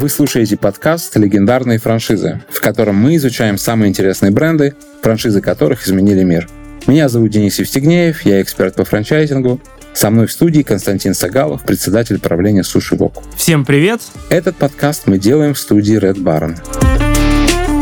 [0.00, 6.22] Вы слушаете подкаст «Легендарные франшизы», в котором мы изучаем самые интересные бренды, франшизы которых изменили
[6.22, 6.48] мир.
[6.86, 9.60] Меня зовут Денис Евстигнеев, я эксперт по франчайзингу.
[9.94, 13.24] Со мной в студии Константин Сагалов, председатель правления Суши Вок.
[13.36, 14.00] Всем привет!
[14.30, 16.56] Этот подкаст мы делаем в студии Red Baron.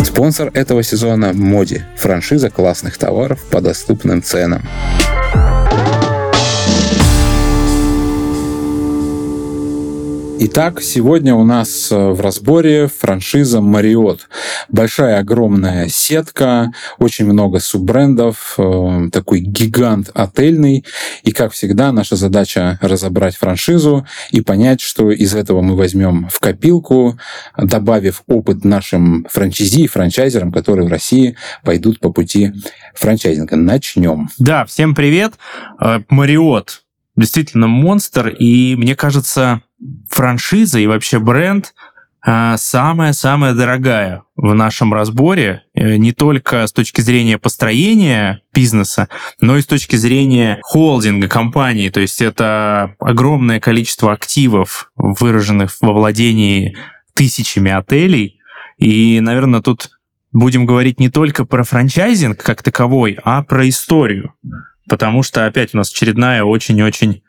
[0.02, 4.62] Спонсор этого сезона– Моди, франшиза классных товаров по доступным ценам.
[10.38, 14.20] Итак, сегодня у нас э, в разборе франшиза Marriott.
[14.68, 20.84] Большая, огромная сетка, очень много суббрендов, э, такой гигант отельный.
[21.22, 26.38] И, как всегда, наша задача разобрать франшизу и понять, что из этого мы возьмем в
[26.38, 27.18] копилку,
[27.56, 32.52] добавив опыт нашим франчайзи и франчайзерам, которые в России пойдут по пути
[32.94, 33.56] франчайзинга.
[33.56, 34.28] Начнем.
[34.38, 35.32] Да, всем привет.
[35.80, 36.68] Marriott
[37.16, 39.62] действительно монстр, и мне кажется,
[40.08, 41.74] франшиза и вообще бренд
[42.28, 49.08] а, самая-самая дорогая в нашем разборе, э, не только с точки зрения построения бизнеса,
[49.40, 51.88] но и с точки зрения холдинга компании.
[51.88, 56.76] То есть это огромное количество активов, выраженных во владении
[57.14, 58.40] тысячами отелей.
[58.76, 59.90] И, наверное, тут
[60.32, 64.34] будем говорить не только про франчайзинг как таковой, а про историю.
[64.88, 67.22] Потому что опять у нас очередная очень-очень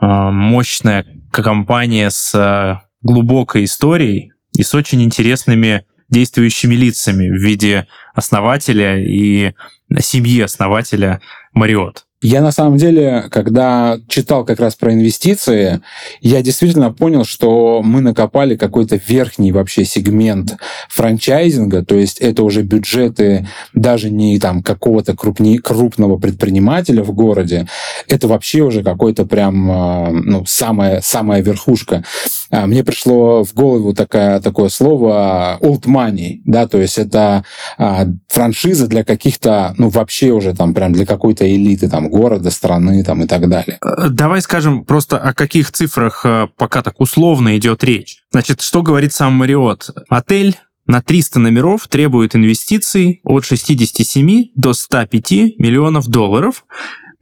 [0.00, 8.98] мощная компания с а, глубокой историей и с очень интересными действующими лицами в виде основателя
[8.98, 9.54] и
[9.98, 11.20] семьи основателя
[11.52, 12.06] Мариот.
[12.24, 15.82] Я на самом деле, когда читал как раз про инвестиции,
[16.22, 20.56] я действительно понял, что мы накопали какой-то верхний вообще сегмент
[20.88, 27.68] франчайзинга, то есть это уже бюджеты даже не там какого-то крупни, крупного предпринимателя в городе,
[28.08, 32.04] это вообще уже какой-то прям а, ну, самая, самая верхушка.
[32.50, 37.44] А, мне пришло в голову такое, такое слово old money, да, то есть это
[37.78, 43.02] а, франшиза для каких-то, ну вообще уже там прям для какой-то элиты, там города, страны
[43.02, 43.78] там, и так далее.
[43.82, 48.18] Э, давай скажем просто, о каких цифрах э, пока так условно идет речь.
[48.30, 49.90] Значит, что говорит сам Мариот?
[50.08, 56.66] Отель на 300 номеров требует инвестиций от 67 до 105 миллионов долларов.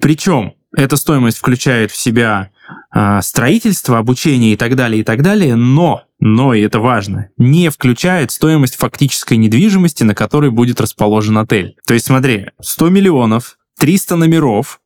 [0.00, 2.50] Причем эта стоимость включает в себя
[3.20, 8.30] строительство, обучение и так далее, и так далее, но, но, и это важно, не включает
[8.30, 11.76] стоимость фактической недвижимости, на которой будет расположен отель.
[11.86, 14.80] То есть смотри, 100 миллионов, 300 номеров,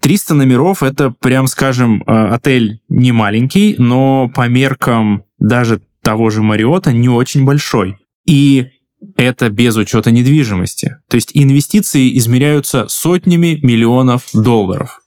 [0.00, 6.42] 300 номеров— это, прям скажем, э, отель не маленький, но по меркам даже того же
[6.42, 7.98] Мариота не очень большой.
[8.26, 8.68] И
[9.16, 10.96] это без учета недвижимости.
[11.08, 15.00] То есть инвестиции измеряются сотнями миллионов долларов.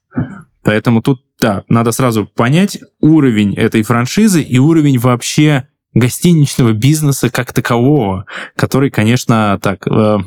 [0.63, 7.53] Поэтому тут, да, надо сразу понять уровень этой франшизы и уровень вообще гостиничного бизнеса как
[7.53, 8.25] такового,
[8.55, 10.17] который, конечно, так э,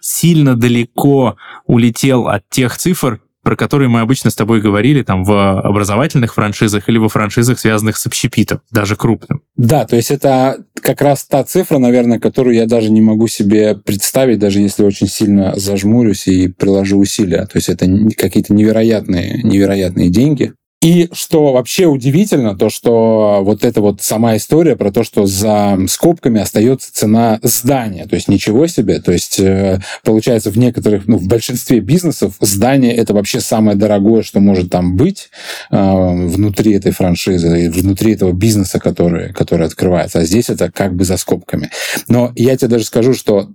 [0.00, 1.36] сильно далеко
[1.66, 6.88] улетел от тех цифр, про которые мы обычно с тобой говорили там в образовательных франшизах
[6.88, 9.42] или во франшизах, связанных с общепитом, даже крупным.
[9.56, 13.74] Да, то есть это как раз та цифра, наверное, которую я даже не могу себе
[13.76, 17.46] представить, даже если очень сильно зажмурюсь и приложу усилия.
[17.46, 17.86] То есть это
[18.16, 20.52] какие-то невероятные, невероятные деньги.
[20.82, 25.78] И что вообще удивительно, то что вот эта вот сама история про то, что за
[25.88, 31.18] скобками остается цена здания, то есть ничего себе, то есть э, получается в некоторых, ну
[31.18, 35.28] в большинстве бизнесов здание это вообще самое дорогое, что может там быть
[35.70, 41.04] э, внутри этой франшизы, внутри этого бизнеса, который, который открывается, а здесь это как бы
[41.04, 41.68] за скобками.
[42.08, 43.50] Но я тебе даже скажу, что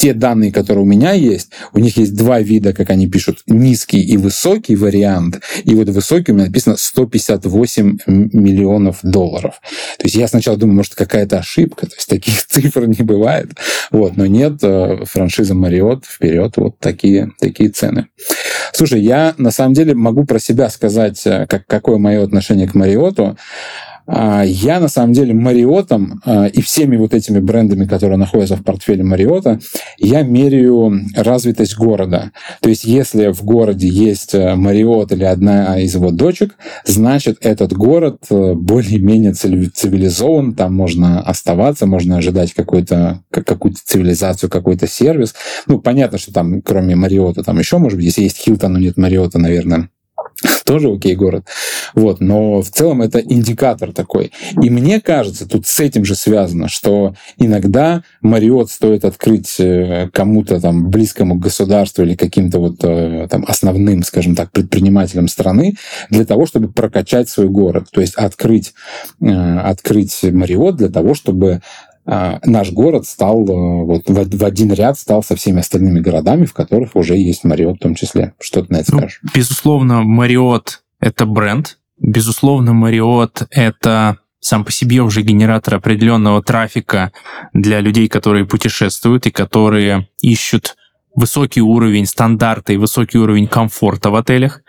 [0.00, 4.00] те данные, которые у меня есть, у них есть два вида, как они пишут, низкий
[4.00, 5.42] и высокий вариант.
[5.64, 9.60] И вот высокий у меня написано 158 миллионов долларов.
[9.98, 13.50] То есть я сначала думаю, может, какая-то ошибка, то есть таких цифр не бывает.
[13.90, 18.06] Вот, но нет, э, франшиза Marriott вперед, вот такие, такие цены.
[18.72, 22.74] Слушай, я на самом деле могу про себя сказать, э, как, какое мое отношение к
[22.74, 23.36] Мариоту.
[24.12, 28.64] А, я, на самом деле, Мариотом а, и всеми вот этими брендами, которые находятся в
[28.64, 29.60] портфеле Мариота,
[29.98, 32.32] я меряю развитость города.
[32.60, 37.72] То есть, если в городе есть э, Мариот или одна из его дочек, значит, этот
[37.72, 45.34] город э, более-менее цивилизован, там можно оставаться, можно ожидать какую-то какую цивилизацию, какой-то сервис.
[45.66, 48.96] Ну, понятно, что там, кроме Мариота, там еще, может быть, если есть Хилтон, но нет
[48.96, 49.88] Мариота, наверное,
[50.64, 51.46] тоже окей город.
[51.94, 54.32] Вот, но в целом это индикатор такой.
[54.62, 60.60] И мне кажется, тут с этим же связано, что иногда Мариот стоит открыть э, кому-то
[60.60, 65.76] там близкому государству или каким-то вот э, там основным, скажем так, предпринимателям страны
[66.10, 67.88] для того, чтобы прокачать свой город.
[67.92, 68.74] То есть открыть,
[69.20, 71.60] э, открыть Мариот для того, чтобы
[72.06, 77.16] наш город стал вот в, один ряд стал со всеми остальными городами, в которых уже
[77.16, 78.34] есть Мариот в том числе.
[78.40, 79.20] Что ты на это ну, скажешь?
[79.34, 87.12] Безусловно, Мариот— это бренд, Безусловно, Marriott— это сам по себе уже генератор определенного трафика
[87.52, 90.76] для людей, которые путешествуют и которые ищут
[91.14, 94.62] высокий уровень стандарта и высокий уровень комфорта в отелях.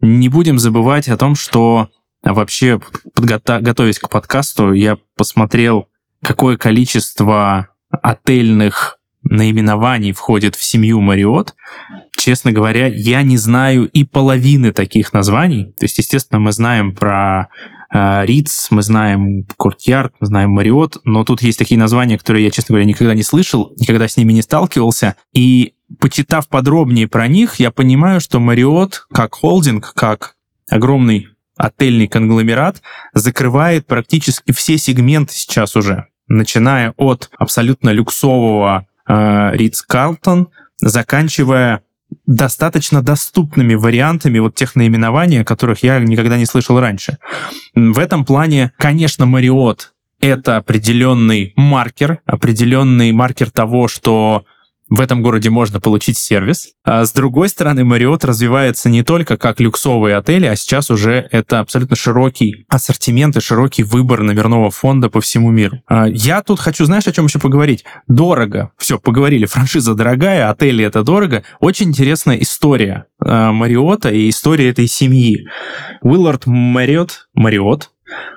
[0.00, 1.90] Не будем забывать о том, что
[2.24, 2.80] вообще,
[3.14, 5.86] готовясь к подкасту, я посмотрел,
[6.24, 11.54] какое количество отельных наименований входит в семью Мариот.
[12.16, 15.74] Честно говоря, я не знаю и половины таких названий.
[15.78, 17.48] То есть, естественно, мы знаем про
[17.92, 22.50] э, Ritz, мы знаем Courtyard, мы знаем Мариот, но тут есть такие названия, которые я,
[22.50, 25.16] честно говоря, никогда не слышал, никогда с ними не сталкивался.
[25.32, 30.36] И почитав подробнее про них, я понимаю, что Мариот как холдинг, как
[30.68, 32.82] огромный отельный конгломерат
[33.12, 40.48] закрывает практически все сегменты сейчас уже, начиная от абсолютно люксового Ридс э, Карлтон,
[40.78, 41.82] заканчивая
[42.26, 47.18] достаточно доступными вариантами вот тех наименований, о которых я никогда не слышал раньше.
[47.74, 54.44] В этом плане, конечно, Мариот это определенный маркер, определенный маркер того, что
[54.94, 56.68] в этом городе можно получить сервис.
[56.84, 61.58] А с другой стороны, Marriott развивается не только как люксовые отели, а сейчас уже это
[61.58, 65.82] абсолютно широкий ассортимент и широкий выбор номерного фонда по всему миру.
[65.88, 67.84] А я тут хочу, знаешь, о чем еще поговорить?
[68.06, 68.70] Дорого.
[68.78, 69.46] Все, поговорили.
[69.54, 71.42] Франшиза дорогая, отели это дорого.
[71.58, 75.46] Очень интересная история Мариота и история этой семьи.
[76.02, 77.90] Уиллард Мариот, Мариот,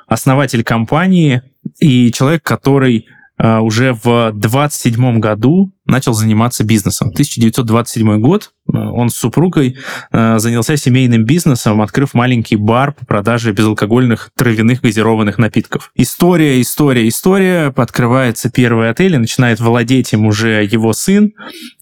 [0.07, 1.43] основатель компании
[1.79, 3.07] и человек, который
[3.39, 7.09] уже в 27 году начал заниматься бизнесом.
[7.09, 9.77] 1927 год а, он с супругой
[10.11, 15.91] а, занялся семейным бизнесом, открыв маленький бар по продаже безалкогольных травяных газированных напитков.
[15.95, 17.73] История, история, история.
[17.75, 21.33] Открывается первый отель, и начинает владеть им уже его сын.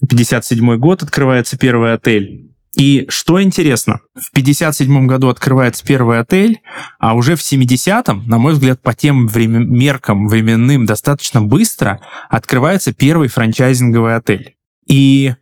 [0.07, 2.54] 57 год открывается первый отель.
[2.75, 6.61] И что интересно, в 57 году открывается первый отель,
[6.99, 12.93] а уже в 70-м, на мой взгляд, по тем время, меркам временным достаточно быстро открывается
[12.93, 14.55] первый франчайзинговый отель.
[14.87, 15.35] И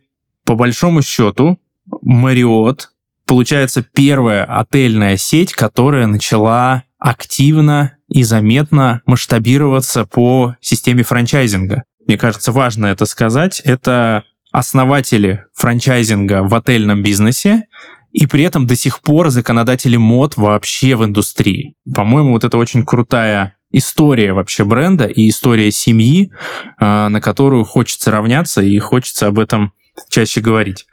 [0.44, 1.58] по большому счету
[2.06, 2.82] Marriott
[3.26, 11.82] получается первая отельная сеть, которая начала активно и заметно масштабироваться по системе франчайзинга.
[12.06, 13.60] Мне кажется, важно это сказать.
[13.60, 17.64] Это основатели франчайзинга в отельном бизнесе,
[18.12, 21.74] и при этом до сих пор законодатели мод вообще в индустрии.
[21.92, 26.30] По-моему, вот это очень крутая история вообще бренда и история семьи,
[26.78, 29.72] а, на которую хочется равняться и хочется об этом
[30.08, 30.86] чаще говорить.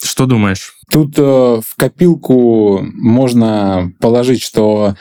[0.00, 0.74] Что думаешь?
[0.88, 4.94] Тут э, в копилку можно положить, что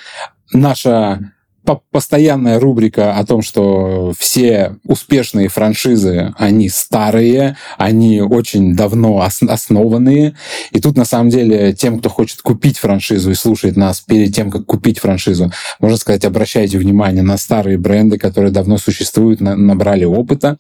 [0.52, 1.32] наша
[1.76, 10.36] постоянная рубрика о том, что все успешные франшизы, они старые, они очень давно основанные.
[10.72, 14.52] И тут, на самом деле, тем, кто хочет купить франшизу и слушает нас перед тем,
[14.52, 20.58] как купить франшизу, можно сказать, обращайте внимание на старые бренды, которые давно существуют, набрали опыта.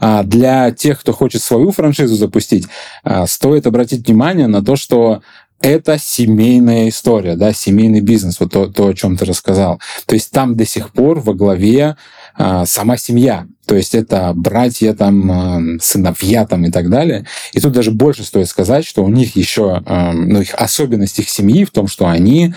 [0.00, 2.66] А для тех, кто хочет свою франшизу запустить,
[3.02, 5.22] а, стоит обратить внимание на то, что
[5.64, 9.80] это семейная история, да, семейный бизнес, вот то, то, о чем ты рассказал.
[10.06, 11.96] То есть там до сих пор во главе
[12.36, 13.46] а, сама семья.
[13.64, 17.24] То есть это братья, там, а, сыновья там, и так далее.
[17.54, 21.30] И тут даже больше стоит сказать, что у них еще, а, ну, их особенность их
[21.30, 22.52] семьи в том, что они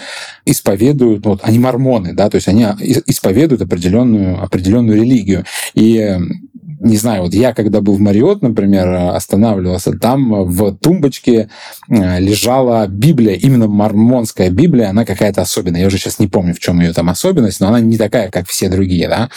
[0.45, 2.65] исповедуют, ну, вот, они мормоны, да, то есть они
[3.05, 5.45] исповедуют определенную, определенную религию.
[5.75, 6.19] И
[6.79, 11.49] не знаю, вот я когда был в Мариот, например, останавливался, там в тумбочке
[11.89, 15.81] э, лежала Библия, именно мормонская Библия, она какая-то особенная.
[15.81, 18.47] Я уже сейчас не помню, в чем ее там особенность, но она не такая, как
[18.47, 19.29] все другие, да.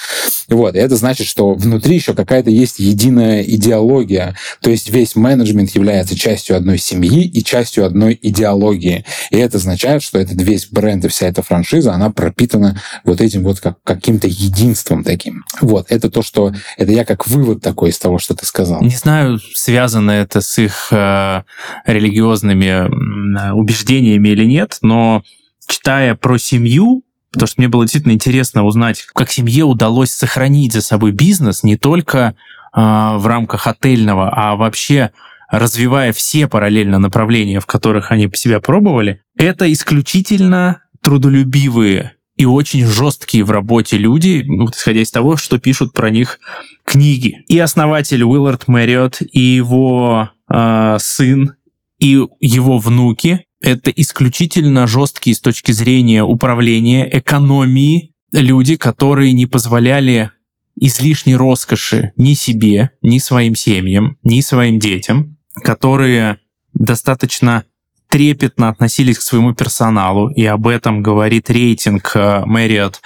[0.49, 5.71] Вот, и это значит, что внутри еще какая-то есть единая идеология, то есть весь менеджмент
[5.71, 9.05] является частью одной семьи и частью одной идеологии.
[9.31, 13.45] И это означает, что этот весь бренд и вся эта франшиза, она пропитана вот этим
[13.45, 15.45] вот как, каким-то единством таким.
[15.61, 16.53] Вот, это то, что...
[16.77, 18.83] Это я как вывод такой из того, что ты сказал?
[18.83, 21.43] Не знаю, связано это с их э,
[21.87, 25.23] религиозными убежденми или нет, но
[25.67, 30.83] читая про семью, потому что мне было действительно интересно узнать, как семье удалось сохранить за
[30.83, 35.13] собой бизнес не только э, в рамках отельного, а вообще
[35.51, 43.45] развивая все параллельно направления, в которых они себя пробовали, это исключительно трудолюбивые и очень жесткие
[43.45, 46.41] в работе люди, ну, исходя из того, что пишут про них
[46.85, 47.45] книги.
[47.49, 51.57] И основатель Уиллард Мэриот, и его э, сын,
[51.99, 60.31] и его внуки— это исключительно жесткие с точки зрения управления, экономии люди, которые не позволяли
[60.77, 66.39] излишней роскоши ни себе, ни своим семьям, ни своим детям, которые
[66.73, 67.65] достаточно
[68.11, 72.97] трепетно относились к своему персоналу, и об этом говорит рейтинг э, Marriott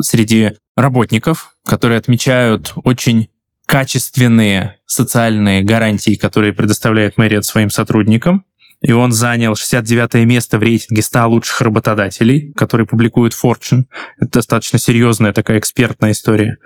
[0.00, 3.28] среди работников, которые отмечают очень
[3.66, 8.44] качественные социальные гарантии, которые предоставляет Marriott своим сотрудникам.
[8.80, 13.84] И он занял 69 место в рейтинге 100 лучших работодателей, который публикует Fortune.
[14.18, 16.58] Это достаточно серьезная такая экспертная история.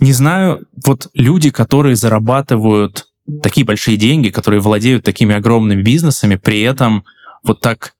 [0.00, 3.06] Не знаю, вот люди, которые зарабатывают
[3.42, 7.04] такие большие деньги, которые владеют такими огромными бизнесами, при этом
[7.42, 7.94] вот так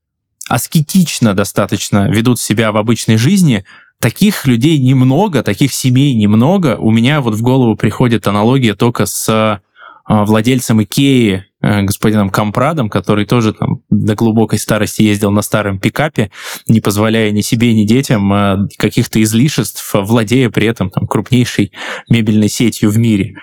[0.48, 3.64] аскетично достаточно ведут себя в обычной жизни,
[4.00, 6.76] таких людей немного, таких семей немного.
[6.76, 9.60] У меня вот в голову приходит аналогия только с
[10.04, 15.78] а, владельцем Икеи, э, господином Компрадом, который тоже там до глубокой старости ездил на старом
[15.78, 16.32] пикапе,
[16.66, 21.72] не позволяя ни себе, ни детям а, каких-то излишеств, владея при этом там, крупнейшей
[22.08, 23.36] мебельной сетью в мире.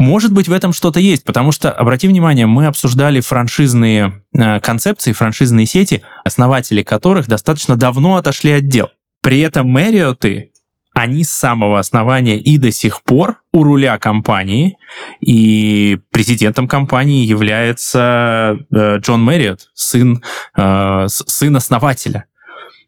[0.00, 5.12] Может быть, в этом что-то есть, потому что, обрати внимание, мы обсуждали франшизные э, концепции,
[5.12, 8.88] франшизные сети, основатели которых достаточно давно отошли от дел.
[9.22, 10.52] При этом Мэриоты,
[10.94, 14.78] они с самого основания и до сих пор у руля компании,
[15.20, 20.22] и президентом компании является э, Джон Мэриот, сын,
[20.56, 22.24] э, сын основателя.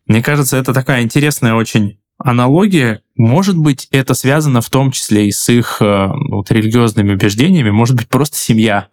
[0.07, 5.33] Мне кажется, это такая интересная очень аналогия, может быть, это связано в том числе и
[5.33, 8.89] с их э, вот, религиозными убеждениями, может быть, просто семья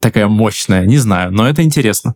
[0.00, 2.14] такая мощная, не знаю, но это интересно.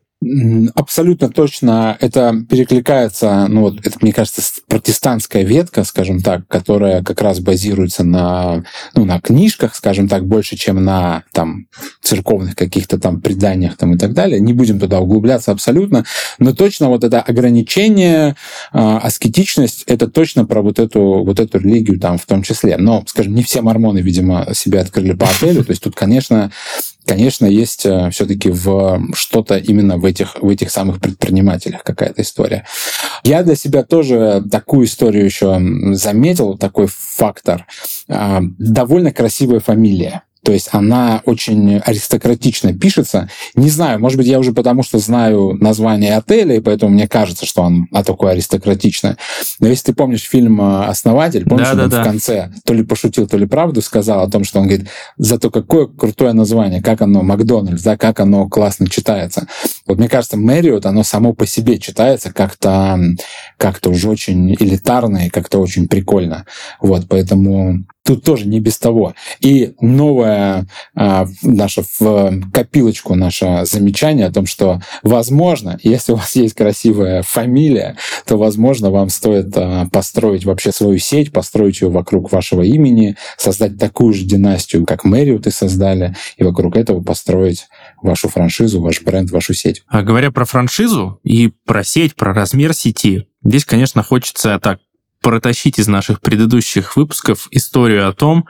[0.74, 7.20] Абсолютно точно это перекликается, ну вот это, мне кажется, протестантская ветка, скажем так, которая как
[7.20, 8.64] раз базируется на,
[8.94, 11.66] ну, на книжках, скажем так, больше, чем на там
[12.00, 14.40] церковных каких-то там преданиях там и так далее.
[14.40, 16.04] Не будем туда углубляться абсолютно,
[16.38, 18.36] но точно вот это ограничение,
[18.72, 22.76] э, аскетичность, это точно про вот эту, вот эту религию там в том числе.
[22.76, 26.50] Но, скажем, не все мормоны, видимо, себя открыли по отелю, то есть тут, конечно,
[27.06, 32.66] конечно, есть э, все-таки в что-то именно в этих, в этих самых предпринимателях какая-то история.
[33.23, 35.61] Я для себя тоже такую историю еще
[35.92, 37.66] заметил, такой фактор.
[38.08, 40.23] А, довольно красивая фамилия.
[40.44, 43.30] То есть она очень аристократично пишется.
[43.54, 47.46] Не знаю, может быть, я уже потому что знаю название отеля, и поэтому мне кажется,
[47.46, 49.16] что он а, такой аристократичный.
[49.60, 52.00] Но если ты помнишь фильм э, «Основатель», помнишь, да, да, он да.
[52.02, 55.50] в конце то ли пошутил, то ли правду сказал о том, что он говорит, зато
[55.50, 59.46] какое крутое название, как оно, Макдональдс, да, как оно классно читается.
[59.86, 62.98] Вот мне кажется, Мэриот, оно само по себе читается как-то
[63.58, 66.46] как уже очень элитарно и как-то очень прикольно.
[66.80, 69.14] Вот, поэтому тут тоже не без того.
[69.40, 76.36] И новое а, наше в копилочку наше замечание о том, что возможно, если у вас
[76.36, 82.30] есть красивая фамилия, то возможно вам стоит а, построить вообще свою сеть, построить ее вокруг
[82.30, 87.66] вашего имени, создать такую же династию, как Мэриуты создали, и вокруг этого построить
[88.02, 89.73] вашу франшизу, ваш бренд, вашу сеть.
[89.86, 94.80] А говоря про франшизу и про сеть, про размер сети, здесь, конечно, хочется так
[95.20, 98.44] протащить из наших предыдущих выпусков историю о том,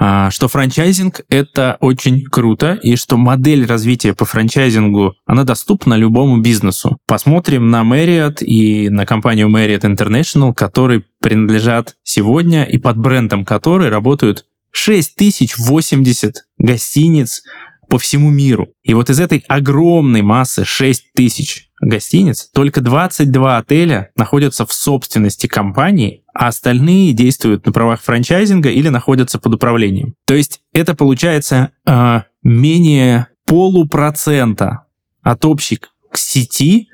[0.00, 6.40] а, что франчайзинг— это очень круто, и что модель развития по франчайзингу, она доступна любому
[6.40, 6.98] бизнесу.
[7.06, 13.88] Посмотрим на Marriott и на компанию Marriott International, которые принадлежат сегодня и под брендом которой
[13.88, 17.42] работают 6080 гостиниц
[17.88, 18.68] по всему миру.
[18.82, 26.24] И вот из этой огромной массы 6000 гостиниц, только 22 отеля находятся в собственности компании,
[26.34, 30.14] а остальные действуют на правах франчайзинга или находятся под управлением.
[30.26, 34.84] То есть это получается э, менее полупроцента
[35.22, 35.80] от общей
[36.12, 36.88] сети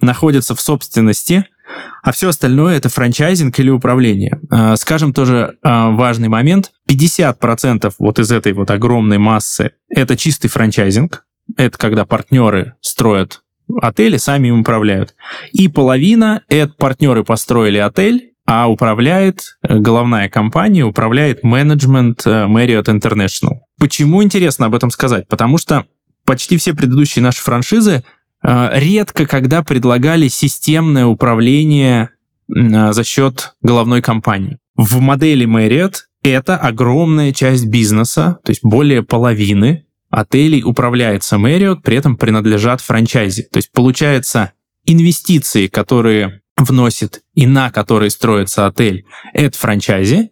[0.00, 1.46] находятся в собственности,
[2.02, 4.40] а все остальное это франчайзинг или управление.
[4.50, 6.72] Э, скажем тоже э, важный момент.
[6.88, 11.24] 50% вот из этой вот огромной массы это чистый франчайзинг.
[11.56, 13.42] Это когда партнеры строят
[13.80, 15.14] отели сами им управляют.
[15.52, 22.86] И половина— это партнеры построили отель, а управляет э, головная компания, управляет менеджмент э, Marriott
[22.86, 23.58] International.
[23.78, 25.26] Почему интересно об этом сказать?
[25.26, 25.84] Потому что
[26.24, 28.04] почти все предыдущие наши франшизы
[28.46, 32.10] редко когда предлагали системное управление
[32.48, 34.58] за счет головной компании.
[34.76, 41.96] В модели Marriott это огромная часть бизнеса, то есть более половины отелей управляется Marriott, при
[41.96, 43.44] этом принадлежат франчайзе.
[43.44, 44.52] То есть получается
[44.84, 50.30] инвестиции, которые вносит и на который строится отель, это франчайзи,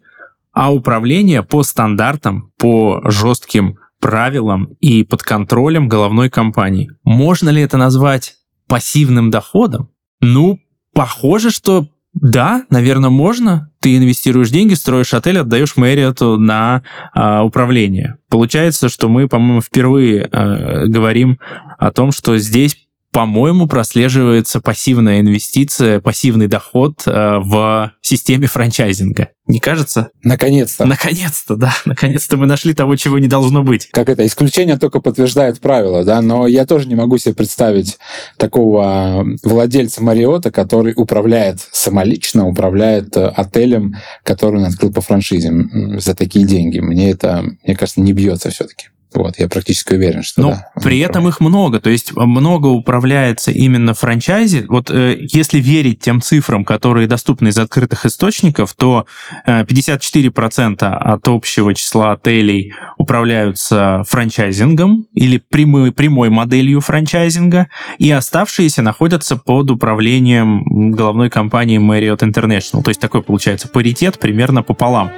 [0.53, 6.91] а управление по стандартам, по жестким правилам и под контролем головной компании.
[7.03, 8.35] Можно ли это назвать
[8.67, 9.89] пассивным доходом?
[10.21, 10.59] Ну,
[10.93, 13.71] похоже, что да, наверное, можно.
[13.81, 16.81] Ты инвестируешь деньги, строишь отель, отдаешь Мэриоту на
[17.13, 18.17] а, управление.
[18.29, 21.39] Получается, что мы, по-моему, впервые а, говорим
[21.77, 22.84] о том, что здесь
[23.15, 29.29] по-моему, прослеживается пассивная инвестиция, пассивный доход э, в системе франчайзинга.
[29.47, 30.09] Не кажется?
[30.21, 30.85] Наконец-то.
[30.85, 31.73] Наконец-то, да.
[31.85, 33.87] Наконец-то мы нашли того, чего не должно быть.
[33.91, 37.99] Как это, исключение только подтверждает правило, да, но я тоже не могу себе представить
[38.35, 45.53] такого владельца Мариота, который управляет самолично, управляет э, отелем, который он открыл по франшизе
[45.99, 46.79] за такие деньги.
[46.81, 48.87] Мне это, мне кажется, не бьется все-таки.
[49.15, 53.51] Вот, я практически уверен, что Но да, при этом их много, то есть много управляется
[53.51, 54.65] именно франчайзи.
[54.67, 59.05] Вот э, если верить тем цифрам, которые доступны из открытых источников, то
[59.45, 67.67] э, 54% от общего числа отелей управляются франчайзингом или прямой, прямой моделью франчайзинга,
[67.97, 72.83] и оставшиеся находятся под управлением головной компании Marriott International.
[72.83, 75.11] То есть такой получается паритет примерно пополам.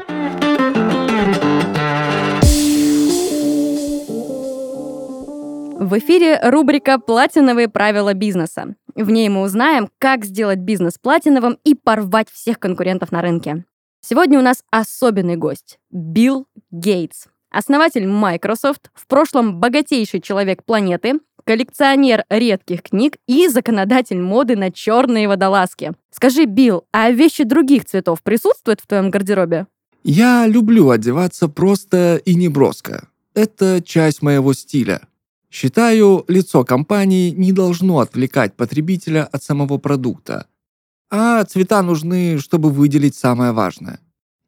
[5.80, 8.74] В эфире рубрика «Платиновые правила бизнеса».
[8.96, 13.64] В ней мы узнаем, как сделать бизнес платиновым и порвать всех конкурентов на рынке.
[14.02, 22.26] Сегодня у нас особенный гость– Билл Гейтс, основатель Microsoft, в прошлом богатейший человек планеты, коллекционер
[22.32, 25.92] редких книг и законодатель моды на черные водолазки.
[26.10, 29.68] Скажи, Билл, а вещи других цветов присутствуют в твоем гардеробе?
[30.04, 33.10] Я люблю одеваться просто и неброско.
[33.36, 35.02] Это часть моего стиля.
[35.50, 40.48] Считаю, лицо компании не должно отвлекать потребителя от самого продукта,
[41.10, 44.00] а цвета нужны, чтобы выделить самое важное.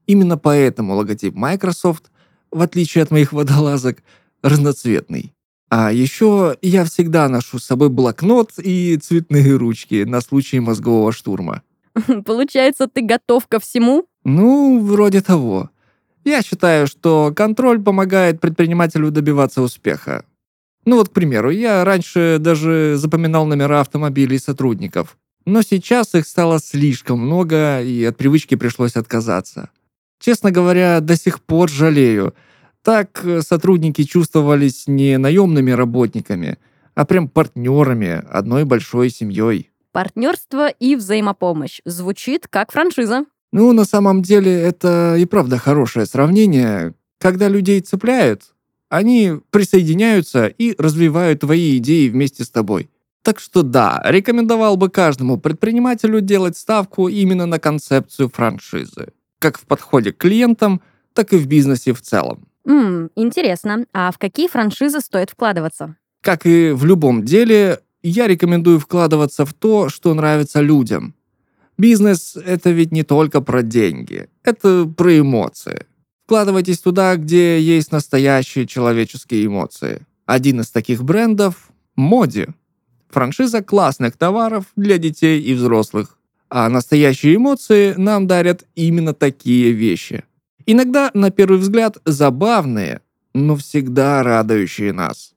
[0.08, 2.12] Именно поэтому логотип Microsoft,
[2.52, 4.04] в отличие от моих водолазок,
[4.42, 5.34] разноцветный.
[5.70, 11.62] А еще я всегда ношу с собой блокнот и цветные ручки на случай мозгового штурма.
[12.26, 14.08] Получается, ты готов ко всему?
[14.24, 15.70] Ну, вроде того.
[16.26, 20.26] Я считаю, что контроль помогает предпринимателю добиваться успеха.
[20.86, 25.18] Ну вот, к примеру, я раньше даже запоминал номера автомобилей сотрудников.
[25.46, 29.70] Но сейчас их стало слишком много, и от привычки пришлось отказаться.
[30.20, 32.34] Честно говоря, до сих пор жалею.
[32.84, 36.58] Так э, сотрудники чувствовались не наемными работниками,
[36.96, 39.72] а прям партнерами одной большой семьей.
[39.92, 41.82] Партнерство и взаимопомощь.
[41.86, 43.26] Звучит как франшиза.
[43.52, 46.94] Ну, на самом деле, это и правда хорошее сравнение.
[47.20, 48.54] Когда людей цепляют,
[48.90, 52.90] они присоединяются и развивают твои идеи вместе с тобой.
[53.22, 59.14] Так что да, рекомендовал бы каждому предпринимателю делать ставку именно на концепцию франшизы.
[59.40, 60.82] Как в подходе к клиентам,
[61.14, 62.48] так и в бизнесе в целом.
[62.66, 63.86] Ммм, интересно.
[63.94, 65.96] А в какие франшизы стоит вкладываться?
[66.22, 71.14] Как и в любом деле, я рекомендую вкладываться в то, что нравится людям.
[71.78, 75.86] Бизнес— это ведь не только про деньги, это про эмоции.
[76.30, 80.06] Вкладывайтесь туда, где есть настоящие человеческие эмоции.
[80.28, 82.50] Один из таких брендов– Моди.
[83.10, 86.20] Франшиза классных товаров для детей и взрослых.
[86.48, 90.24] А настоящие эмоции нам дарят именно такие вещи.
[90.68, 93.02] Иногда, на первый взгляд, забавные,
[93.34, 95.34] но всегда радующие нас.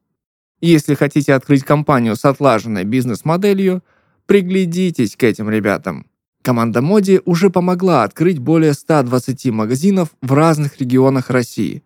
[0.60, 3.82] Если хотите открыть компанию с отлаженной бизнес-моделью,
[4.26, 6.04] приглядитесь к этим ребятам.
[6.42, 11.84] Команда Моди уже помогла открыть более 120 магазинов в разных регионах России.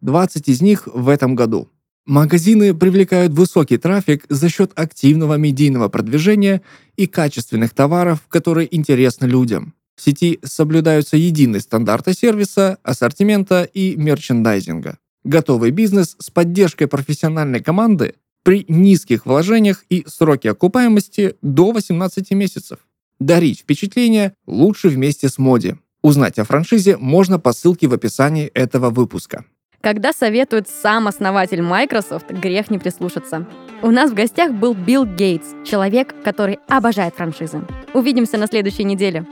[0.00, 1.68] 20 из них в этом году.
[2.06, 6.62] Магазины привлекают высокий трафик за счет активного медийного продвижения
[6.96, 9.74] и качественных товаров, которые интересны людям.
[9.94, 14.96] В сети соблюдаются единые стандарты сервиса, ассортимента и мерчендайзинга.
[15.24, 22.78] Готовый бизнес с поддержкой профессиональной команды при низких вложениях и сроке окупаемости до 18 месяцев.
[23.20, 25.74] Дарить впечатление лучше вместе с Моди.
[26.02, 29.44] Узнать о франшизе можно по ссылке в описании этого выпуска.
[29.80, 33.46] Когда советует сам основатель Microsoft, грех не прислушаться.
[33.82, 37.64] У нас в гостях был Билл Гейтс, человек, который обожает франшизы.
[37.94, 39.26] Увидимся на следующей неделе.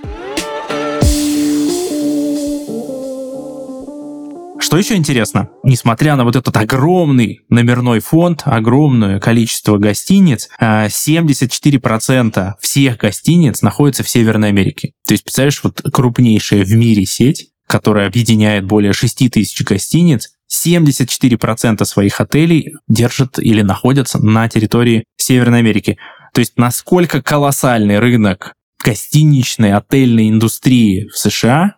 [4.58, 5.50] Что еще интересно?
[5.62, 14.02] Несмотря на вот этот огромный номерной фонд, огромное количество гостиниц, 74% а, всех гостиниц находятся
[14.02, 14.92] в Северной Америке.
[15.06, 21.84] То есть, представляешь, вот крупнейшая в мире сеть, которая объединяет более 6 тысяч гостиниц, 74%
[21.84, 25.98] своих отелей держат или находятся на территории Северной Америки.
[26.32, 31.74] То есть насколько колоссальный рынок гостиничной, отельной индустрии в США,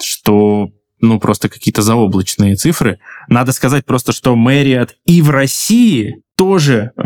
[0.00, 0.70] что
[1.00, 2.98] ну, просто какие-то заоблачные цифры.
[3.28, 7.00] Надо сказать просто, что Marriott и в России тоже э,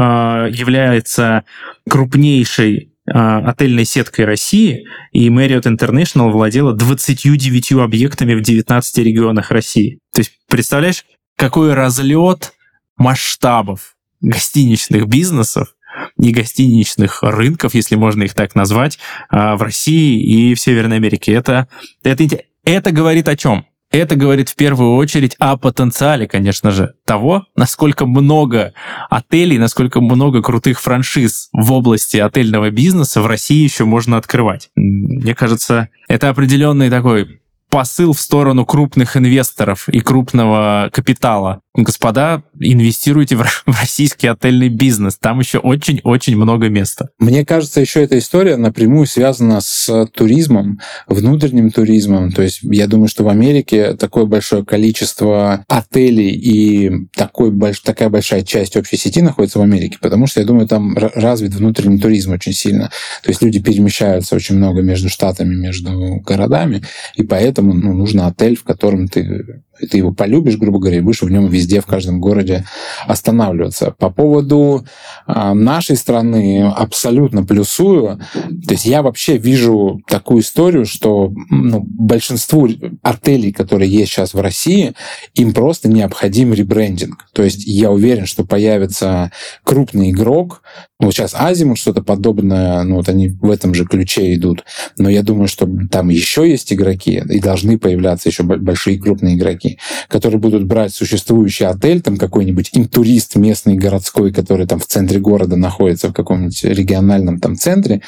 [0.50, 1.44] является
[1.88, 9.98] крупнейшей э, отельной сеткой России, и Marriott International владела 29 объектами в 19 регионах России.
[10.12, 11.05] То есть, представляешь,
[11.37, 12.53] какой разлет
[12.96, 15.74] масштабов гостиничных бизнесов
[16.18, 18.98] и гостиничных рынков, если можно их так назвать,
[19.31, 21.33] в России и в Северной Америке.
[21.33, 21.66] Это,
[22.03, 22.26] это,
[22.64, 23.66] это говорит о чем?
[23.90, 28.72] Это говорит в первую очередь о потенциале, конечно же, того, насколько много
[29.09, 34.70] отелей, насколько много крутых франшиз в области отельного бизнеса в России еще можно открывать.
[34.76, 41.61] Мне кажется, это определенный такой посыл в сторону крупных инвесторов и крупного капитала.
[41.74, 45.16] Господа, инвестируйте в российский отельный бизнес.
[45.18, 47.11] Там еще очень-очень много места.
[47.18, 52.33] Мне кажется, еще эта история напрямую связана с туризмом, внутренним туризмом.
[52.33, 57.80] То есть я думаю, что в Америке такое большое количество отелей и такой больш...
[57.80, 62.00] такая большая часть общей сети находится в Америке, потому что, я думаю, там развит внутренний
[62.00, 62.90] туризм очень сильно.
[63.22, 66.83] То есть люди перемещаются очень много между штатами, между городами,
[67.14, 71.22] и поэтому ну, нужно отель, в котором ты, ты его полюбишь, грубо говоря, и будешь
[71.22, 72.64] в нем везде, в каждом городе
[73.06, 73.94] останавливаться.
[73.98, 74.84] По поводу
[75.26, 78.18] э, нашей страны абсолютно плюсую.
[78.66, 82.68] То есть я вообще вижу такую историю, что ну, большинству
[83.02, 84.94] отелей, которые есть сейчас в России,
[85.34, 87.26] им просто необходим ребрендинг.
[87.32, 89.30] То есть я уверен, что появится
[89.64, 90.62] крупный игрок,
[91.06, 94.64] вот сейчас Азимут что-то подобное, ну, вот они в этом же ключе идут.
[94.98, 99.78] Но я думаю, что там еще есть игроки, и должны появляться еще большие крупные игроки,
[100.08, 105.56] которые будут брать существующий отель, там какой-нибудь интурист местный городской, который там в центре города
[105.56, 108.02] находится, в каком-нибудь региональном там центре,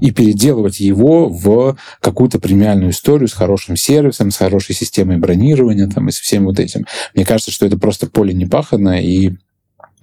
[0.00, 6.08] и переделывать его в какую-то премиальную историю с хорошим сервисом, с хорошей системой бронирования там,
[6.08, 6.86] и с всем вот этим.
[7.14, 9.32] Мне кажется, что это просто поле непаханное, и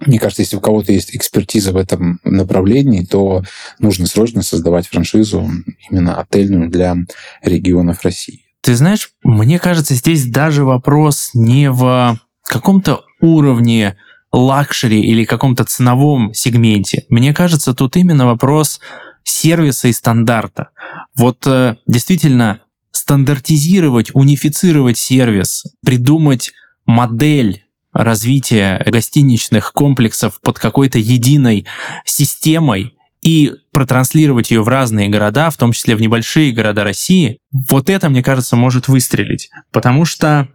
[0.00, 3.42] мне кажется, если у кого-то есть экспертиза в этом направлении, то
[3.78, 5.48] нужно срочно создавать франшизу
[5.90, 6.96] именно отельную для
[7.42, 8.44] регионов России.
[8.60, 13.96] Ты знаешь, мне кажется, здесь даже вопрос не в каком-то уровне
[14.32, 17.04] luxury или каком-то ценовом сегменте.
[17.08, 18.80] Мне кажется, тут именно вопрос
[19.22, 20.70] сервиса и стандарта.
[21.14, 26.52] Вот э, действительно стандартизировать, унифицировать сервис, придумать
[26.86, 27.63] модель
[27.94, 31.66] развития гостиничных комплексов под какой-то единой
[32.04, 37.38] системой и протранслировать ее в разные города, в том числе в небольшие города России,
[37.70, 39.48] вот это, мне кажется, может выстрелить.
[39.72, 40.48] Потому что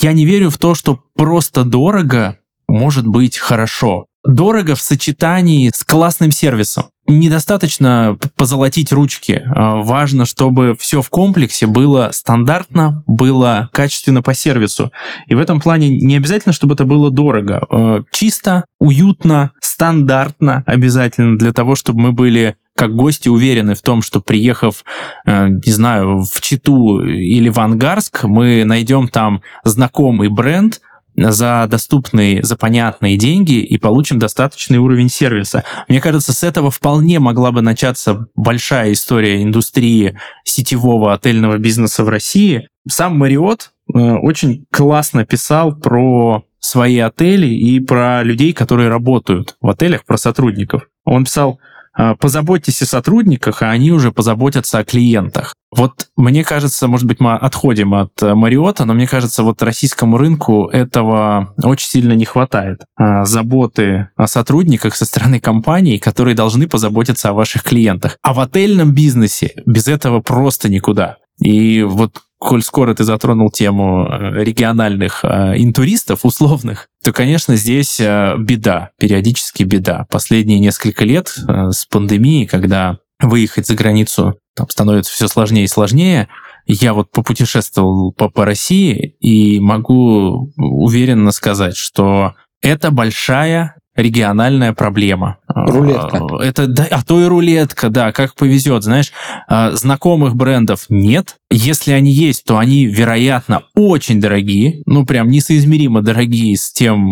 [0.00, 4.06] я не верю в то, что просто дорого может быть хорошо.
[4.24, 6.90] Дорого в сочетании с классным сервисом.
[7.08, 9.42] Недостаточно позолотить ручки.
[9.44, 14.92] А, важно, чтобы все в комплексе было стандартно, было качественно по сервису.
[15.26, 17.66] И в этом плане не обязательно, чтобы это было дорого.
[17.68, 24.00] А, чисто, уютно, стандартно обязательно для того, чтобы мы были как гости уверены в том,
[24.00, 24.84] что приехав,
[25.26, 30.80] а, не знаю, в Читу или в Ангарск, мы найдем там знакомый бренд,
[31.16, 35.64] за доступные, за понятные деньги и получим достаточный уровень сервиса.
[35.88, 42.08] Мне кажется, с этого вполне могла бы начаться большая история индустрии сетевого отельного бизнеса в
[42.08, 42.68] России.
[42.88, 49.68] Сам Мариот э, очень классно писал про свои отели и про людей, которые работают в
[49.68, 50.88] отелях, про сотрудников.
[51.04, 51.71] Он писал, «Э,
[52.18, 55.54] позаботьтесь о сотрудниках, а они уже позаботятся о клиентах.
[55.74, 60.18] Вот мне кажется, может быть, мы отходим от э, Мариота, но мне кажется, вот российскому
[60.18, 62.82] рынку этого очень сильно не хватает.
[62.96, 68.18] А, заботы о сотрудниках со стороны компаний, которые должны позаботиться о ваших клиентах.
[68.22, 71.16] А в отельном бизнесе без этого просто никуда.
[71.42, 77.98] И вот коль скоро ты затронул тему э, региональных э, интуристов, условных, то, конечно, здесь
[78.00, 80.06] беда, периодически беда.
[80.10, 86.28] Последние несколько лет с пандемией, когда выехать за границу там становится все сложнее и сложнее.
[86.66, 95.38] Я вот попутешествовал по, по России и могу уверенно сказать, что это большая региональная проблема.
[95.48, 96.26] Рулетка.
[96.30, 98.82] А, это, да, а то и рулетка, да, как повезет.
[98.82, 99.12] Знаешь,
[99.48, 101.36] а, знакомых брендов нет.
[101.50, 104.82] Если они есть, то они, вероятно, очень дорогие.
[104.86, 107.02] Ну, прям несоизмеримо дорогие с тем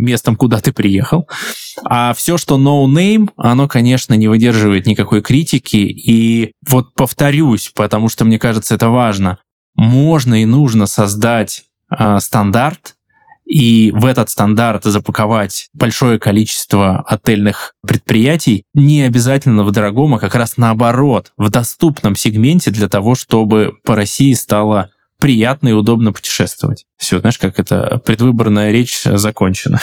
[0.00, 1.28] местом, куда ты приехал.
[1.84, 5.76] А все, что no name, оно, конечно, не выдерживает никакой критики.
[5.76, 9.38] И вот повторюсь, потому что мне кажется, это важно.
[9.76, 12.94] Можно и нужно создать э, стандарт,
[13.44, 20.34] и в этот стандарт запаковать большое количество отельных предприятий не обязательно в дорогом, а как
[20.34, 26.84] раз наоборот, в доступном сегменте для того, чтобы по России стало приятно и удобно путешествовать.
[26.96, 29.80] Все, знаешь, как это предвыборная речь закончена.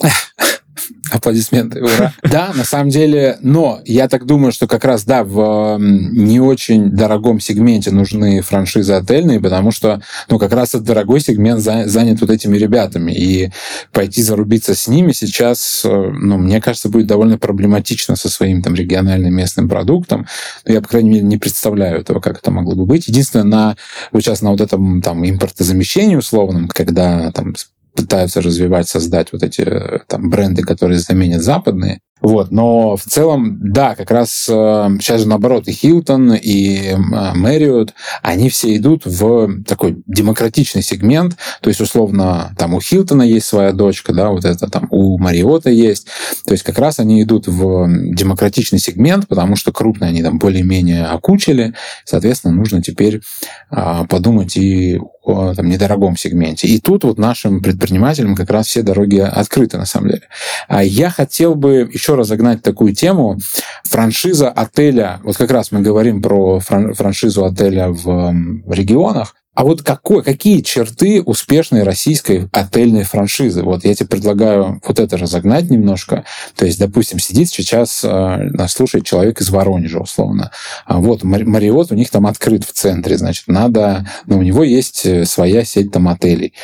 [1.10, 2.12] Аплодисменты, ура.
[2.22, 6.90] Да, на самом деле, но я так думаю, что как раз, да, в не очень
[6.90, 12.30] дорогом сегменте нужны франшизы отельные, потому что, ну, как раз этот дорогой сегмент занят вот
[12.30, 13.50] этими ребятами, и
[13.92, 18.74] пойти зарубиться с ними сейчас, э, ну, мне кажется, будет довольно проблематично со своим там
[18.74, 20.26] региональным местным продуктом.
[20.66, 23.08] Но я, по крайней мере, не представляю этого, как это могло бы быть.
[23.08, 23.76] Единственное, на,
[24.12, 27.54] сейчас на вот этом там импортозамещении условном, когда там
[27.94, 32.00] пытаются развивать, создать вот эти э, там бренды, которые заменят западные.
[32.20, 37.94] Вот, но в целом, да, как раз э, сейчас же наоборот и Хилтон, и Мэриот,
[38.22, 43.72] они все идут в такой демократичный сегмент, то есть условно там у Хилтона есть своя
[43.72, 46.08] дочка, да, вот это там у Мариота есть,
[46.44, 51.06] то есть как раз они идут в демократичный сегмент, потому что крупные они там более-менее
[51.06, 51.74] окучили,
[52.04, 53.22] соответственно, нужно теперь
[53.70, 56.66] э, подумать и там, недорогом сегменте.
[56.66, 60.22] И тут вот нашим предпринимателям как раз все дороги открыты на самом деле.
[60.68, 63.38] А я хотел бы еще разогнать такую тему.
[63.84, 68.34] Франшиза отеля, вот как раз мы говорим про франшизу отеля в
[68.68, 73.62] регионах, а вот какой, какие черты успешной российской отельной франшизы?
[73.62, 76.24] Вот я тебе предлагаю вот это разогнать немножко.
[76.56, 80.50] То есть, допустим, сидит сейчас, э, нас слушает человек из Воронежа, условно.
[80.86, 84.08] А вот Мариот у них там открыт в центре, значит, надо...
[84.24, 86.54] Но ну, у него есть э, своя сеть там отелей.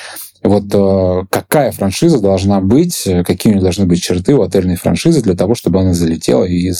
[0.46, 4.76] Вот э, какая франшиза должна быть, э, какие у нее должны быть черты у отельной
[4.76, 6.72] франшизы для того, чтобы она залетела и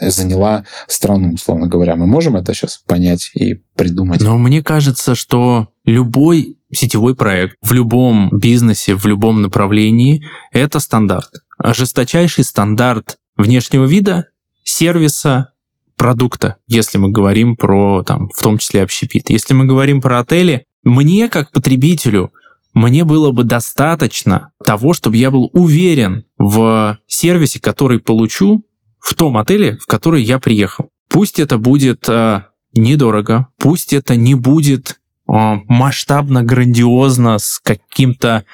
[0.00, 1.96] заняла страну, условно говоря.
[1.96, 4.20] Мы можем это сейчас понять и придумать?
[4.20, 11.30] Но мне кажется, что любой сетевой проект в любом бизнесе, в любом направлении– это стандарт.
[11.62, 14.26] Жесточайший стандарт внешнего вида,
[14.64, 15.52] сервиса,
[15.96, 19.30] продукта, если мы говорим про, там, в том числе общепит.
[19.30, 22.32] Если мы говорим про отели, мне, как потребителю,
[22.74, 28.64] мне было бы достаточно того, чтобы я был уверен в сервисе, который получу
[28.98, 30.88] в том отеле, в который я приехал.
[31.08, 35.00] Пусть это будет э, недорого, пусть это не будет
[35.32, 38.44] масштабно, грандиозно, с каким-то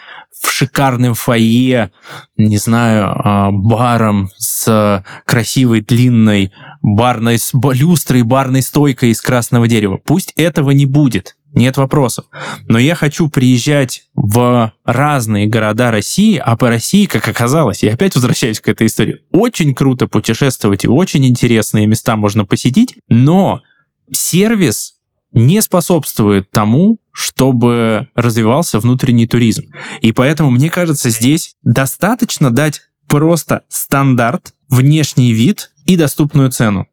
[0.46, 1.90] шикарным фойе,
[2.36, 9.98] не знаю, э, баром с красивой длинной барной с люстрой, барной стойкой из красного дерева.
[10.04, 12.26] Пусть этого не будет нет вопросов.
[12.66, 18.14] Но я хочу приезжать в разные города России, а по России, как оказалось, я опять
[18.14, 23.62] возвращаюсь к этой истории, очень круто путешествовать и очень интересные места можно посетить, но
[24.12, 24.97] сервис
[25.32, 29.64] не способствует тому, чтобы развивался внутренний туризм.
[30.00, 36.86] И поэтому, мне кажется, здесь достаточно дать просто стандарт, внешний вид и доступную цену.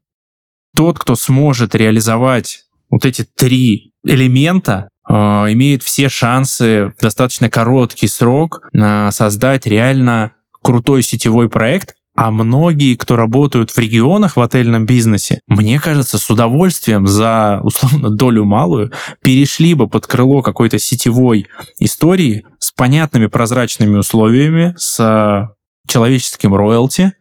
[0.76, 8.08] Тот, кто сможет реализовать вот эти три элемента э, имеет все шансы в достаточно короткий
[8.08, 14.86] срок э, создать реально крутой сетевой проект, а многие, кто работают в регионах в отельном
[14.86, 21.48] бизнесе, мне кажется, с удовольствием за, условно, долю малую перешли бы под крыло какой-то сетевой
[21.80, 25.50] истории с понятными прозрачными условиями, с
[25.88, 27.14] человеческим роялти,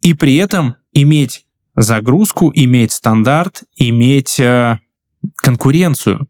[0.00, 4.78] и при этом иметь загрузку, иметь стандарт, иметь э,
[5.36, 6.28] конкуренцию.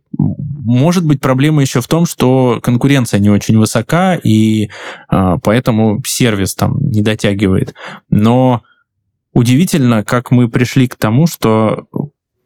[0.63, 4.69] Может быть, проблема еще в том, что конкуренция не очень высока, и
[5.11, 7.75] э, поэтому сервис там не дотягивает.
[8.09, 8.63] Но
[9.33, 11.87] удивительно, как мы пришли к тому, что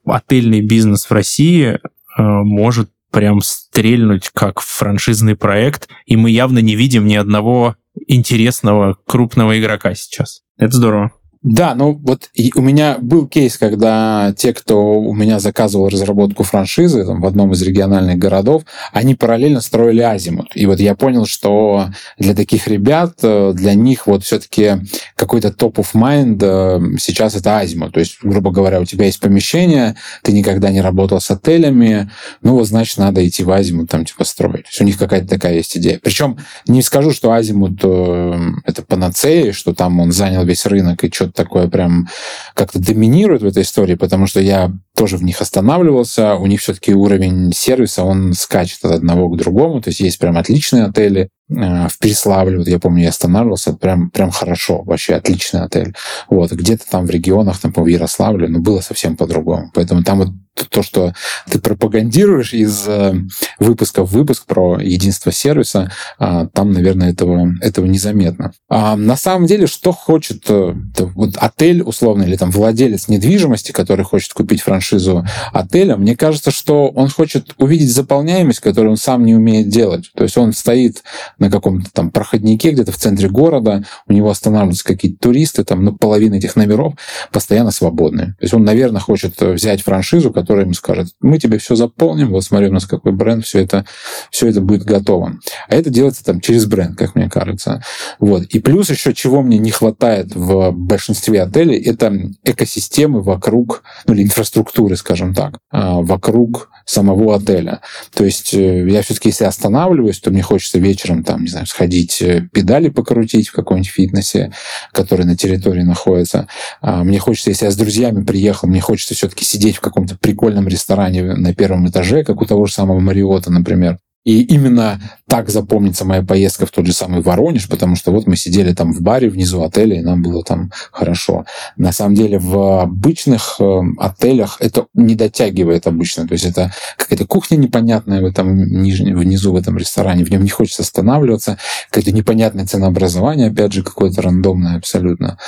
[0.05, 1.79] отельный бизнес в России э,
[2.17, 9.59] может прям стрельнуть как франшизный проект, и мы явно не видим ни одного интересного крупного
[9.59, 10.43] игрока сейчас.
[10.57, 11.13] Это здорово.
[11.45, 17.05] Да, ну вот у меня был кейс, когда те, кто у меня заказывал разработку франшизы
[17.05, 20.57] там, в одном из региональных городов, они параллельно строили Азимут.
[20.57, 24.79] И вот я понял, что для таких ребят, э, для них вот все-таки
[25.17, 27.93] какой-то топ of mind э, сейчас это Азимут.
[27.93, 32.55] То есть, грубо говоря, у тебя есть помещение, ты никогда не работал с отелями, ну
[32.55, 34.63] вот значит надо идти в Азимут там типа строить.
[34.63, 36.01] То есть у них какая-то такая есть идея.
[36.03, 41.13] Причем не скажу, что Азимут э, это панацея, что там он занял весь рынок и
[41.13, 42.09] что-то такое прям
[42.55, 46.35] как-то доминирует в этой истории, потому что я тоже в них останавливался.
[46.37, 49.81] У них все-таки уровень сервиса, он скачет от одного к другому.
[49.81, 51.29] То есть есть прям отличные отели.
[51.51, 55.95] Э, в Переславле, вот я помню, я останавливался, прям, прям хорошо, вообще отличный отель.
[56.29, 59.71] Вот, где-то там в регионах, там, по Ярославле, ну, было совсем по-другому.
[59.75, 61.13] Поэтому там вот то, что
[61.51, 63.15] ты пропагандируешь из э,
[63.59, 68.53] выпуска в выпуск про единство сервиса, а, там, наверное, этого, этого незаметно.
[68.69, 70.75] А на самом деле, что хочет э,
[71.15, 76.89] вот отель, условно, или там владелец недвижимости, который хочет купить франшизу отеля, мне кажется, что
[76.89, 80.11] он хочет увидеть заполняемость, которую он сам не умеет делать.
[80.15, 81.03] То есть он стоит
[81.39, 85.93] на каком-то там проходнике где-то в центре города, у него останавливаются какие-то туристы, там, ну,
[85.97, 86.95] половина этих номеров
[87.33, 88.35] постоянно свободны.
[88.39, 92.45] То есть он, наверное, хочет взять франшизу, которая ему скажет, мы тебе все заполним, вот
[92.45, 93.87] смотри, у нас какой бренд, все это,
[94.31, 95.39] все это будет готово.
[95.69, 97.83] А это делается там через бренд, как мне кажется.
[98.19, 98.43] Вот.
[98.45, 102.13] И плюс еще, чего мне не хватает в большинстве отелей, это
[102.45, 107.81] экосистемы вокруг, ну или инфраструктуры, скажем так, а, вокруг самого отеля.
[108.13, 112.21] То есть э, я все-таки, если останавливаюсь, то мне хочется вечером там, не знаю, сходить
[112.21, 114.53] э, педали покрутить в каком-нибудь фитнесе,
[114.93, 116.47] который на территории находится.
[116.83, 120.67] А, мне хочется, если я с друзьями приехал, мне хочется все-таки сидеть в каком-то прикольном
[120.67, 123.99] ресторане на первом этаже, как у того же самого Мариота, например.
[124.25, 128.37] И именно так запомнится моя поездка в тот же самый Воронеж, потому что вот мы
[128.37, 131.45] сидели там в баре внизу отеля, и нам было там хорошо.
[131.77, 136.27] На самом деле в обычных э, отелях это не дотягивает обычно.
[136.27, 140.43] То есть это какая-то кухня непонятная в этом нижнем, внизу в этом ресторане, в нем
[140.43, 141.59] не хочется останавливаться,
[141.91, 145.39] какое-то непонятное ценообразование, опять же, какое-то рандомное абсолютно.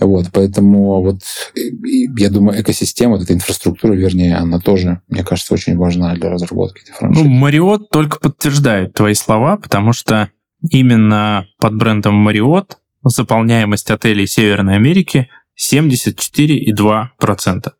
[0.00, 1.22] Вот, поэтому вот
[2.16, 6.82] я думаю, экосистема, вот эта инфраструктура, вернее, она тоже, мне кажется, очень важна для разработки
[6.82, 7.24] этой франшизы.
[7.24, 10.30] Ну, Мариот только подтверждает твои слова, потому что
[10.70, 17.72] именно под брендом Marriott заполняемость отелей Северной Америки 74,2%.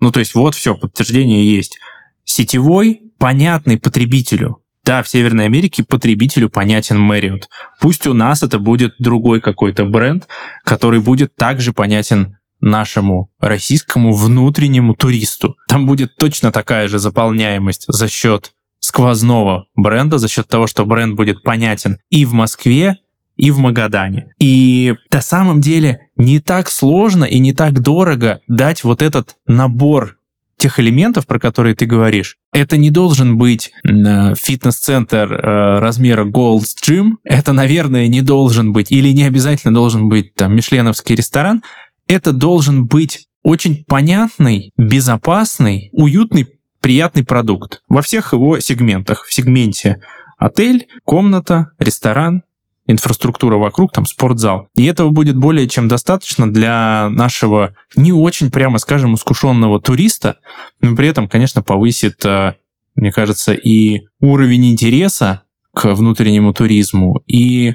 [0.00, 1.78] Ну, то есть вот все, подтверждение есть.
[2.24, 4.62] Сетевой, понятный потребителю.
[4.86, 7.46] Да, в Северной Америке потребителю понятен Marriott.
[7.80, 10.28] Пусть у нас это будет другой какой-то бренд,
[10.64, 15.56] который будет также понятен нашему российскому внутреннему туристу.
[15.68, 21.16] Там будет точно такая же заполняемость за счет сквозного бренда за счет того, что бренд
[21.16, 22.98] будет понятен и в Москве,
[23.36, 24.34] и в Магадане.
[24.38, 30.15] И на самом деле не так сложно и не так дорого дать вот этот набор
[30.58, 32.36] тех элементов, про которые ты говоришь.
[32.52, 37.12] Это не должен быть э, фитнес-центр э, размера Gold's Gym.
[37.24, 41.62] Это, наверное, не должен быть или не обязательно должен быть там мишленовский ресторан.
[42.08, 46.48] Это должен быть очень понятный, безопасный, уютный
[46.80, 49.24] приятный продукт во всех его сегментах.
[49.24, 50.00] В сегменте
[50.38, 52.42] отель, комната, ресторан,
[52.86, 54.68] инфраструктура вокруг, там спортзал.
[54.76, 60.38] И этого будет более чем достаточно для нашего не очень, прямо скажем, искушенного туриста,
[60.80, 62.54] но при этом, конечно, повысит, э,
[62.94, 65.42] мне кажется, и уровень интереса
[65.74, 67.74] к внутреннему туризму, и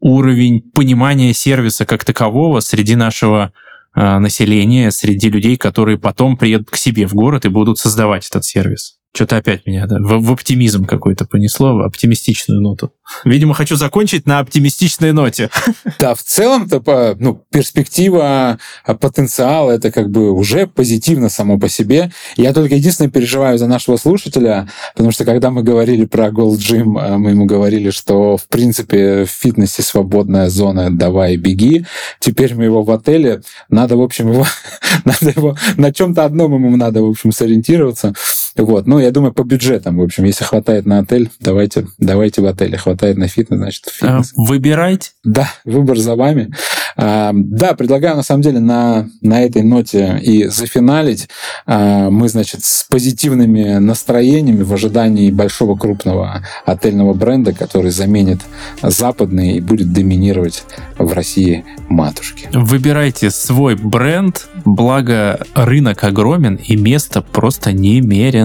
[0.00, 3.52] уровень понимания сервиса как такового среди нашего
[3.94, 8.42] Э, населения, среди людей, которые потом приедут к себе в город и будут создавать этот
[8.42, 8.98] сервис.
[9.14, 12.92] Что-то опять меня да, в, в оптимизм какой-то понесло, в оптимистичную ноту.
[13.24, 15.50] Видимо, хочу закончить на оптимистичной ноте.
[15.98, 22.10] Да, в целом-то ну, перспектива, а, потенциал, это как бы уже позитивно само по себе.
[22.36, 26.98] Я только единственное переживаю за нашего слушателя, потому что когда мы говорили про Gold Gym,
[26.98, 31.84] а, мы ему говорили, что в принципе в фитнесе свободная зона, давай беги.
[32.18, 34.46] Теперь мы его в отеле, надо, в общем, его,
[35.04, 38.14] надо его на чем-то одном ему надо, в общем, сориентироваться.
[38.56, 38.86] Вот.
[38.86, 42.76] Ну, я думаю, по бюджетам, в общем, если хватает на отель, давайте, давайте в отеле.
[42.76, 44.32] Хватает на фитнес, значит, фитнес.
[44.36, 45.10] А, выбирайте.
[45.24, 46.52] Да, выбор за вами.
[46.96, 51.28] А, да, предлагаю, на самом деле, на, на этой ноте и зафиналить.
[51.66, 58.40] А, мы, значит, с позитивными настроениями в ожидании большого крупного отельного бренда, который заменит
[58.82, 60.64] западный и будет доминировать
[60.98, 62.48] в России матушки.
[62.52, 68.41] Выбирайте свой бренд, благо рынок огромен и места просто немерено.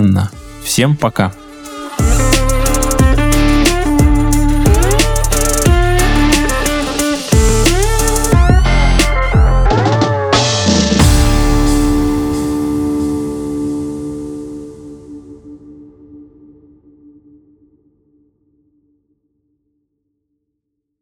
[0.64, 1.34] Всем пока!